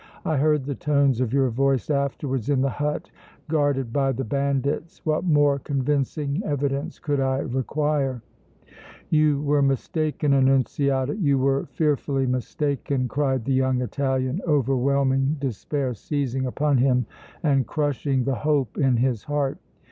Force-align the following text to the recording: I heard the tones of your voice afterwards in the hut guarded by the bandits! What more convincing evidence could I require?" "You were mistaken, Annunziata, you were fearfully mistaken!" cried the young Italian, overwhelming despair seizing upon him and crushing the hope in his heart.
I 0.25 0.37
heard 0.37 0.65
the 0.65 0.73
tones 0.73 1.21
of 1.21 1.31
your 1.31 1.51
voice 1.51 1.91
afterwards 1.91 2.49
in 2.49 2.61
the 2.61 2.69
hut 2.71 3.11
guarded 3.47 3.93
by 3.93 4.11
the 4.11 4.23
bandits! 4.23 4.99
What 5.05 5.25
more 5.25 5.59
convincing 5.59 6.41
evidence 6.43 6.97
could 6.97 7.19
I 7.19 7.37
require?" 7.37 8.23
"You 9.11 9.43
were 9.43 9.61
mistaken, 9.61 10.33
Annunziata, 10.33 11.17
you 11.17 11.37
were 11.37 11.67
fearfully 11.67 12.25
mistaken!" 12.25 13.07
cried 13.07 13.45
the 13.45 13.53
young 13.53 13.79
Italian, 13.81 14.41
overwhelming 14.47 15.37
despair 15.39 15.93
seizing 15.93 16.47
upon 16.47 16.79
him 16.79 17.05
and 17.43 17.67
crushing 17.67 18.23
the 18.23 18.33
hope 18.37 18.79
in 18.79 18.97
his 18.97 19.25
heart. 19.25 19.59